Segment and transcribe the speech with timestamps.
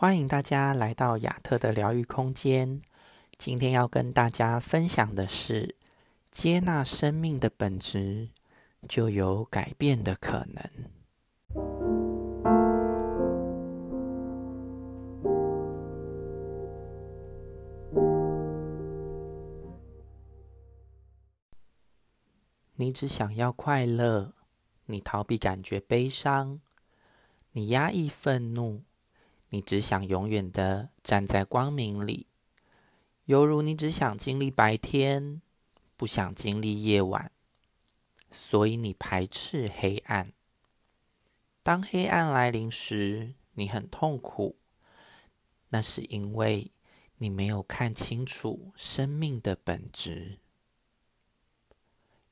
[0.00, 2.80] 欢迎大家来到亚特的疗愈空间。
[3.36, 5.76] 今天要跟大家分享的是：
[6.30, 8.30] 接纳生命的本质，
[8.88, 10.64] 就有改变的可能。
[22.76, 24.32] 你只想要快乐，
[24.86, 26.58] 你逃避感觉悲伤，
[27.52, 28.80] 你压抑愤怒。
[29.50, 32.28] 你只想永远的站在光明里，
[33.24, 35.42] 犹如你只想经历白天，
[35.96, 37.32] 不想经历夜晚，
[38.30, 40.32] 所以你排斥黑暗。
[41.64, 44.56] 当黑暗来临时，你很痛苦，
[45.70, 46.70] 那是因为
[47.18, 50.38] 你没有看清楚生命的本质。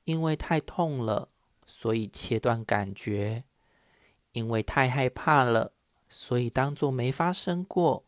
[0.05, 1.29] 因为太痛了，
[1.67, 3.43] 所以切断感觉；
[4.33, 5.75] 因为太害怕了。
[6.09, 8.05] 所以，当作没发生过。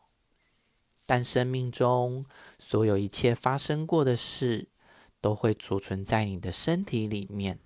[1.05, 2.25] 但生命中
[2.57, 4.69] 所有一切发生过的事，
[5.19, 7.59] 都会储存在你的身体里面。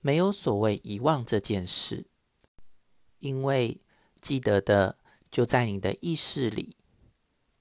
[0.00, 2.06] 没有所谓遗忘这件事，
[3.18, 3.80] 因为
[4.20, 4.98] 记得的
[5.30, 6.76] 就在你的意识里，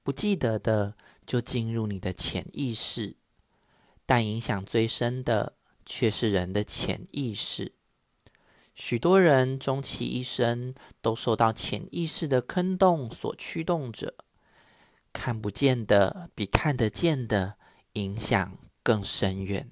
[0.01, 3.17] 不记得的就进入你的潜意识。
[4.05, 7.73] 但影响最深的，却是人的潜意识。
[8.79, 14.13] 许多人终其一生都受到潜意识的坑洞所驱动着，
[15.11, 17.55] 看不见的比看得见的
[17.93, 19.71] 影响更深远。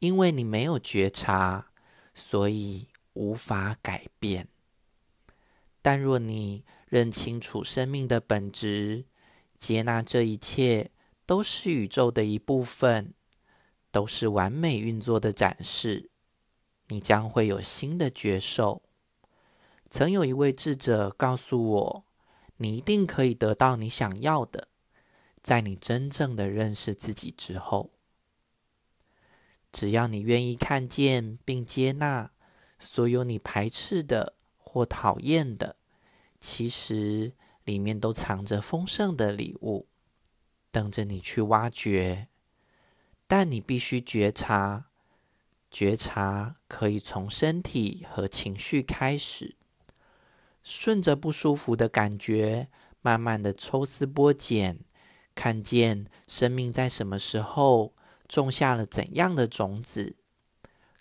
[0.00, 1.70] 因为你没有觉察，
[2.14, 4.46] 所以无法改变。
[5.80, 9.06] 但若你认清楚生命的本质，
[9.56, 10.90] 接纳这一切
[11.24, 13.14] 都是宇宙的一部分，
[13.90, 16.10] 都是完美运作的展示。
[16.88, 18.82] 你将会有新的觉受。
[19.90, 22.04] 曾有一位智者告诉我
[22.58, 24.68] ：“你一定可以得到你想要的，
[25.42, 27.90] 在你真正的认识自己之后。
[29.72, 32.30] 只要你愿意看见并接纳
[32.78, 35.76] 所有你排斥的或讨厌的，
[36.40, 37.32] 其实
[37.64, 39.86] 里面都藏着丰盛的礼物，
[40.70, 42.28] 等着你去挖掘。
[43.26, 44.86] 但你必须觉察。”
[45.70, 49.56] 觉察可以从身体和情绪开始，
[50.62, 52.68] 顺着不舒服的感觉，
[53.02, 54.80] 慢慢的抽丝剥茧，
[55.34, 57.94] 看见生命在什么时候
[58.26, 60.16] 种下了怎样的种子，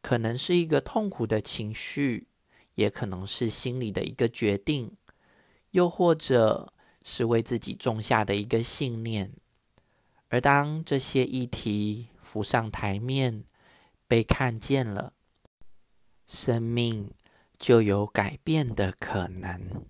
[0.02, 2.28] 可能是一个痛苦的情绪，
[2.76, 4.96] 也可能是心里的一个决定，
[5.72, 6.74] 又或者
[7.04, 9.32] 是为自己种下的一个信念。
[10.30, 13.46] 而当这些议题浮上台面，
[14.08, 15.14] 被看见了，
[16.28, 17.12] 生命
[17.58, 19.86] 就有改变的可能。